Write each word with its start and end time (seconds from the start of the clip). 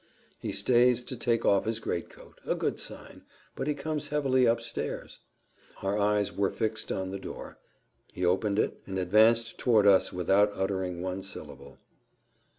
"He 0.39 0.51
stays 0.51 1.03
to 1.03 1.15
take 1.15 1.45
off 1.45 1.65
his 1.65 1.79
great 1.79 2.09
coat! 2.09 2.41
a 2.43 2.55
good 2.55 2.79
sign; 2.79 3.21
but 3.55 3.67
he 3.67 3.75
comes 3.75 4.07
heavily 4.07 4.47
up 4.47 4.59
stairs." 4.59 5.19
Our 5.83 5.95
eyes 5.95 6.33
were 6.35 6.49
fixed 6.49 6.91
on 6.91 7.11
the 7.11 7.19
door 7.19 7.59
he 8.11 8.25
opened 8.25 8.57
it, 8.57 8.81
and 8.87 8.97
advanced 8.97 9.59
towards 9.59 9.87
us 9.87 10.11
without 10.11 10.53
uttering 10.55 11.03
one 11.03 11.21
syllable. 11.21 11.77